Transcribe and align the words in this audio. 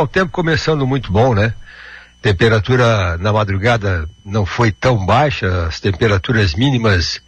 o 0.00 0.08
tempo 0.08 0.32
começando 0.32 0.86
muito 0.86 1.12
bom, 1.12 1.34
né? 1.34 1.54
Temperatura 2.22 3.16
na 3.18 3.32
madrugada 3.32 4.08
não 4.24 4.44
foi 4.44 4.72
tão 4.72 5.04
baixa, 5.04 5.66
as 5.66 5.80
temperaturas 5.80 6.54
mínimas 6.54 7.20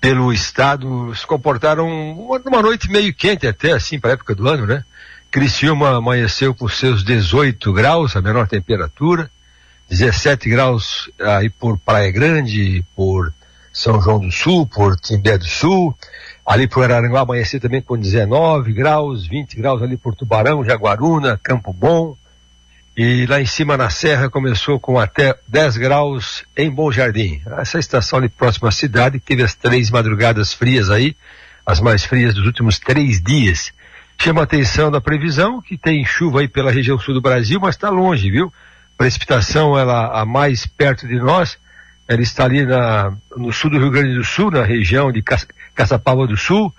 pelo 0.00 0.32
estado 0.32 1.14
se 1.14 1.26
comportaram 1.26 1.86
uma, 1.88 2.38
uma 2.38 2.62
noite 2.62 2.90
meio 2.90 3.12
quente 3.12 3.46
até 3.46 3.72
assim 3.72 3.98
para 3.98 4.10
a 4.10 4.14
época 4.14 4.34
do 4.34 4.48
ano, 4.48 4.66
né? 4.66 4.84
Criciúma 5.30 5.96
amanheceu 5.96 6.54
com 6.54 6.68
seus 6.68 7.04
18 7.04 7.72
graus, 7.72 8.16
a 8.16 8.22
menor 8.22 8.48
temperatura, 8.48 9.30
17 9.88 10.48
graus 10.48 11.10
aí 11.20 11.48
por 11.50 11.78
Praia 11.78 12.10
Grande, 12.10 12.84
por 12.96 13.32
São 13.80 13.98
João 13.98 14.20
do 14.20 14.30
Sul, 14.30 14.66
por 14.66 14.94
Timbé 14.94 15.38
do 15.38 15.46
Sul, 15.46 15.96
ali 16.44 16.68
por 16.68 16.84
Araranguá 16.84 17.22
amanhecer 17.22 17.58
também 17.58 17.80
com 17.80 17.96
19 17.96 18.74
graus, 18.74 19.26
20 19.26 19.56
graus 19.56 19.82
ali 19.82 19.96
por 19.96 20.14
Tubarão, 20.14 20.62
Jaguaruna, 20.62 21.40
Campo 21.42 21.72
Bom, 21.72 22.14
e 22.94 23.24
lá 23.24 23.40
em 23.40 23.46
cima 23.46 23.78
na 23.78 23.88
serra 23.88 24.28
começou 24.28 24.78
com 24.78 24.98
até 24.98 25.34
10 25.48 25.78
graus 25.78 26.44
em 26.54 26.70
Bom 26.70 26.92
Jardim. 26.92 27.40
Essa 27.58 27.78
estação 27.78 28.18
ali 28.18 28.28
próxima 28.28 28.68
à 28.68 28.70
cidade 28.70 29.18
que 29.18 29.24
teve 29.24 29.42
as 29.42 29.54
três 29.54 29.90
madrugadas 29.90 30.52
frias 30.52 30.90
aí, 30.90 31.16
as 31.64 31.80
mais 31.80 32.04
frias 32.04 32.34
dos 32.34 32.44
últimos 32.44 32.78
três 32.78 33.18
dias. 33.22 33.72
Chama 34.18 34.42
a 34.42 34.44
atenção 34.44 34.90
da 34.90 35.00
previsão 35.00 35.62
que 35.62 35.78
tem 35.78 36.04
chuva 36.04 36.40
aí 36.40 36.48
pela 36.48 36.70
região 36.70 36.98
sul 36.98 37.14
do 37.14 37.22
Brasil, 37.22 37.58
mas 37.58 37.76
está 37.76 37.88
longe, 37.88 38.30
viu? 38.30 38.52
Precipitação 38.98 39.78
ela 39.78 40.20
a 40.20 40.26
mais 40.26 40.66
perto 40.66 41.08
de 41.08 41.16
nós, 41.18 41.56
ela 42.10 42.22
está 42.22 42.44
ali 42.44 42.66
na, 42.66 43.16
no 43.36 43.52
sul 43.52 43.70
do 43.70 43.78
Rio 43.78 43.88
Grande 43.88 44.16
do 44.16 44.24
Sul, 44.24 44.50
na 44.50 44.64
região 44.64 45.12
de 45.12 45.22
Caçapava 45.72 46.26
do 46.26 46.36
Sul, 46.36 46.74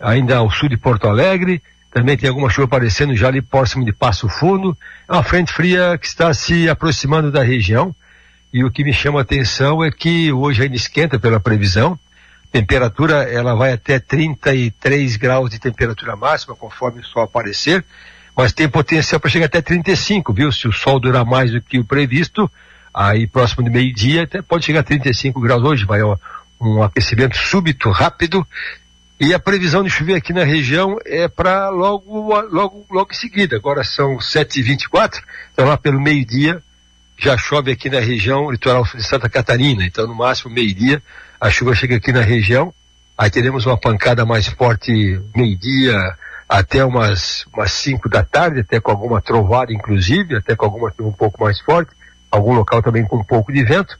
ainda 0.00 0.38
ao 0.38 0.50
sul 0.50 0.68
de 0.68 0.76
Porto 0.76 1.06
Alegre, 1.06 1.62
também 1.92 2.16
tem 2.16 2.28
alguma 2.28 2.50
chuva 2.50 2.64
aparecendo 2.64 3.14
já 3.14 3.28
ali 3.28 3.40
próximo 3.40 3.84
de 3.84 3.92
Passo 3.92 4.28
Fundo. 4.28 4.76
É 5.08 5.12
uma 5.12 5.22
frente 5.22 5.52
fria 5.52 5.96
que 5.96 6.08
está 6.08 6.34
se 6.34 6.68
aproximando 6.68 7.30
da 7.30 7.44
região. 7.44 7.94
E 8.52 8.64
o 8.64 8.70
que 8.70 8.82
me 8.82 8.92
chama 8.92 9.20
a 9.20 9.22
atenção 9.22 9.84
é 9.84 9.92
que 9.92 10.32
hoje 10.32 10.64
ainda 10.64 10.74
esquenta 10.74 11.20
pela 11.20 11.38
previsão. 11.38 11.96
Temperatura 12.50 13.22
ela 13.32 13.54
vai 13.54 13.72
até 13.72 14.00
33 14.00 15.16
graus 15.16 15.50
de 15.50 15.60
temperatura 15.60 16.16
máxima, 16.16 16.56
conforme 16.56 17.00
o 17.00 17.04
sol 17.04 17.22
aparecer, 17.22 17.84
mas 18.36 18.52
tem 18.52 18.68
potencial 18.68 19.20
para 19.20 19.30
chegar 19.30 19.46
até 19.46 19.62
35, 19.62 20.32
viu? 20.32 20.50
Se 20.50 20.66
o 20.66 20.72
sol 20.72 20.98
durar 20.98 21.24
mais 21.24 21.52
do 21.52 21.62
que 21.62 21.78
o 21.78 21.84
previsto, 21.84 22.50
aí 22.94 23.26
próximo 23.26 23.64
de 23.64 23.70
meio-dia 23.70 24.22
até 24.22 24.40
pode 24.40 24.64
chegar 24.64 24.80
a 24.80 24.84
35 24.84 25.40
graus 25.40 25.62
hoje, 25.62 25.84
vai 25.84 26.02
um, 26.02 26.16
um 26.60 26.82
aquecimento 26.82 27.36
súbito, 27.36 27.90
rápido, 27.90 28.46
e 29.18 29.32
a 29.32 29.38
previsão 29.38 29.82
de 29.82 29.90
chover 29.90 30.14
aqui 30.14 30.32
na 30.32 30.44
região 30.44 30.98
é 31.04 31.28
para 31.28 31.68
logo, 31.70 32.34
logo, 32.50 32.86
logo 32.90 33.10
em 33.12 33.14
seguida. 33.14 33.56
Agora 33.56 33.84
são 33.84 34.16
7h24, 34.18 35.22
então 35.52 35.66
lá 35.66 35.76
pelo 35.76 36.00
meio-dia 36.00 36.62
já 37.16 37.36
chove 37.38 37.70
aqui 37.70 37.88
na 37.88 38.00
região 38.00 38.50
litoral 38.50 38.84
de 38.84 39.02
Santa 39.02 39.28
Catarina. 39.28 39.84
Então, 39.84 40.06
no 40.06 40.14
máximo, 40.14 40.52
meio-dia, 40.52 41.02
a 41.40 41.48
chuva 41.48 41.74
chega 41.74 41.96
aqui 41.96 42.12
na 42.12 42.22
região. 42.22 42.74
Aí 43.16 43.30
teremos 43.30 43.64
uma 43.64 43.78
pancada 43.78 44.24
mais 44.26 44.48
forte 44.48 45.20
meio-dia 45.34 45.96
até 46.48 46.84
umas, 46.84 47.46
umas 47.54 47.72
5 47.72 48.08
da 48.08 48.24
tarde, 48.24 48.60
até 48.60 48.80
com 48.80 48.90
alguma 48.90 49.22
trovada, 49.22 49.72
inclusive, 49.72 50.36
até 50.36 50.56
com 50.56 50.64
alguma 50.64 50.90
chuva 50.90 51.08
um 51.08 51.12
pouco 51.12 51.42
mais 51.42 51.60
forte, 51.60 51.92
algum 52.34 52.54
local 52.54 52.82
também 52.82 53.04
com 53.04 53.16
um 53.16 53.24
pouco 53.24 53.52
de 53.52 53.64
vento. 53.64 53.98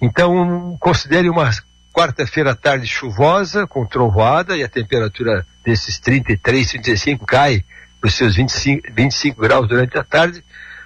Então, 0.00 0.76
considere 0.78 1.28
umas 1.28 1.62
Quarta-feira 1.98 2.54
tarde 2.54 2.86
chuvosa, 2.86 3.66
com 3.66 3.84
trovoada, 3.84 4.56
e 4.56 4.62
a 4.62 4.68
temperatura 4.68 5.44
desses 5.64 5.98
33, 5.98 6.70
35 6.70 7.26
cai 7.26 7.64
para 8.00 8.06
os 8.06 8.14
seus 8.14 8.36
25, 8.36 8.92
25 8.92 9.40
graus 9.40 9.68
durante 9.68 9.98
a 9.98 10.04
tarde. 10.04 10.44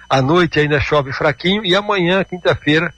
À 0.09 0.23
noite 0.23 0.59
ainda 0.59 0.79
chove 0.79 1.13
fraquinho, 1.13 1.63
e 1.63 1.75
amanhã, 1.75 2.23
quinta-feira, 2.23 2.91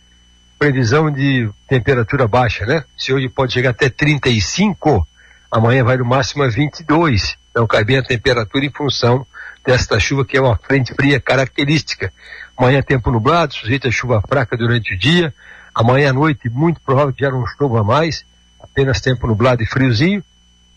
previsão 0.58 1.12
de 1.12 1.50
temperatura 1.68 2.26
baixa, 2.26 2.66
né? 2.66 2.86
Se 2.98 3.12
hoje 3.12 3.28
pode 3.28 3.52
chegar 3.52 3.72
até 3.72 3.90
35, 3.90 5.06
amanhã 5.56 5.84
vai 5.84 5.98
no 5.98 6.06
máximo 6.06 6.44
a 6.44 6.48
22. 6.48 7.38
Então 7.52 7.66
cai 7.66 7.84
bem 7.84 7.98
a 7.98 8.04
temperatura 8.04 8.66
em 8.66 8.70
função 8.70 9.26
desta 9.66 10.00
chuva 10.00 10.26
que 10.26 10.38
é 10.38 10.42
uma 10.42 10.58
frente 10.58 10.94
fria 10.94 11.20
característica. 11.20 12.12
Amanhã 12.58 12.82
tempo 12.82 13.10
nublado, 13.12 13.54
sujeito 13.54 13.88
a 13.88 13.92
chuva 13.92 14.22
fraca 14.28 14.58
durante 14.58 14.94
o 14.94 14.98
dia, 14.98 15.34
Amanhã 15.76 16.12
à 16.12 16.14
noite, 16.14 16.50
muito 16.50 16.80
provável 16.80 17.14
que 17.14 17.20
já 17.22 17.30
não 17.30 17.46
chova 17.46 17.84
mais, 17.84 18.26
apenas 18.62 19.02
tempo 19.02 19.28
nublado 19.28 19.62
e 19.62 19.66
friozinho. 19.66 20.24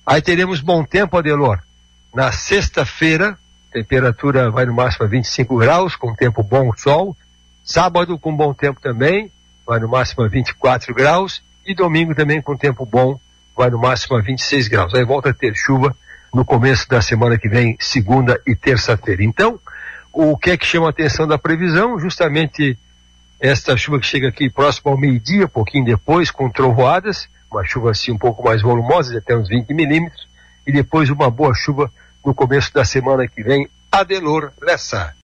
Aí 0.05 0.21
teremos 0.21 0.61
bom 0.61 0.83
tempo, 0.83 1.17
Adelor. 1.17 1.61
Na 2.13 2.33
sexta-feira, 2.33 3.39
temperatura 3.73 4.51
vai 4.51 4.67
no 4.67 4.75
máximo 4.75 5.07
a 5.07 5.09
25 5.09 5.57
graus, 5.57 5.95
com 5.95 6.13
tempo 6.17 6.43
bom, 6.43 6.73
sol. 6.77 7.17
Sábado, 7.65 8.19
com 8.19 8.37
bom 8.37 8.53
tempo 8.53 8.81
também, 8.81 9.31
vai 9.65 9.79
no 9.79 9.89
máximo 9.89 10.25
a 10.25 10.29
24 10.29 10.93
graus. 10.93 11.43
E 11.65 11.77
domingo 11.77 12.13
também 12.13 12.43
com 12.43 12.57
tempo 12.57 12.85
bom, 12.85 13.21
vai 13.59 13.71
no 13.71 13.79
máximo 13.79 14.17
a 14.17 14.21
26 14.21 14.69
graus. 14.69 14.95
Aí 14.95 15.05
volta 15.05 15.31
a 15.31 15.35
ter 15.35 15.53
chuva 15.55 15.95
no 16.33 16.45
começo 16.45 16.89
da 16.89 17.03
semana 17.03 17.37
que 17.37 17.49
vem, 17.49 17.77
segunda 17.81 18.41
e 18.47 18.55
terça-feira. 18.55 19.25
Então, 19.25 19.59
o 20.13 20.37
que 20.37 20.53
é 20.53 20.57
que 20.57 20.65
chama 20.65 20.87
a 20.87 20.91
atenção 20.91 21.27
da 21.27 21.37
previsão? 21.37 21.99
Justamente 21.99 22.79
esta 23.41 23.77
chuva 23.77 23.99
que 23.99 24.07
chega 24.07 24.29
aqui 24.29 24.49
próximo 24.49 24.93
ao 24.93 24.97
meio-dia, 24.97 25.49
pouquinho 25.49 25.85
depois, 25.85 26.31
com 26.31 26.49
trovoadas, 26.49 27.29
uma 27.51 27.65
chuva 27.65 27.91
assim 27.91 28.13
um 28.13 28.19
pouco 28.19 28.45
mais 28.45 28.63
volumosa, 28.63 29.11
de 29.11 29.19
até 29.19 29.37
uns 29.37 29.49
20 29.49 29.75
milímetros, 29.75 30.29
e 30.65 30.71
depois 30.71 31.11
uma 31.11 31.29
boa 31.29 31.53
chuva 31.53 31.91
no 32.25 32.33
começo 32.33 32.73
da 32.73 32.85
semana 32.85 33.27
que 33.27 33.43
vem. 33.43 33.69
Adelor 33.91 34.53
Lessa. 34.63 35.15